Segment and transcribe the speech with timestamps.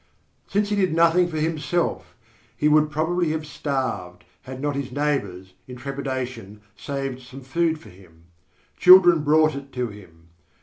[0.47, 2.15] Since he did nothing for himself,
[2.57, 7.89] he would probably have starved had not his neighbours, in trepidation, saved some food for
[7.89, 8.23] him.
[8.79, 10.29] Children brought it to him.